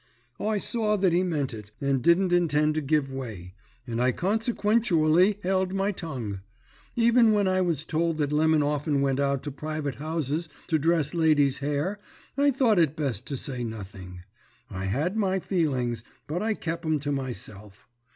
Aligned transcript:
"I 0.39 0.57
saw 0.57 0.97
that 0.97 1.13
he 1.13 1.21
meant 1.21 1.53
it 1.53 1.69
and 1.79 2.01
didn't 2.01 2.33
intend 2.33 2.73
to 2.73 2.81
give 2.81 3.13
way, 3.13 3.53
and 3.85 4.01
I 4.01 4.11
consequenchually 4.11 5.39
held 5.43 5.75
my 5.75 5.91
tongue. 5.91 6.39
Even 6.95 7.33
when 7.33 7.47
I 7.47 7.61
was 7.61 7.85
told 7.85 8.17
that 8.17 8.31
Lemon 8.31 8.63
often 8.63 9.01
went 9.01 9.19
out 9.19 9.43
to 9.43 9.51
private 9.51 9.97
houses 10.01 10.49
to 10.69 10.79
dress 10.79 11.13
ladies' 11.13 11.59
hair 11.59 11.99
I 12.35 12.49
thought 12.49 12.79
it 12.79 12.95
best 12.95 13.27
to 13.27 13.37
say 13.37 13.63
nothing. 13.63 14.23
I 14.71 14.85
had 14.85 15.17
my 15.17 15.37
feelings, 15.37 16.03
but 16.25 16.41
I 16.41 16.55
kep 16.55 16.83
'em 16.83 16.99
to 17.01 17.11
myself. 17.11 17.87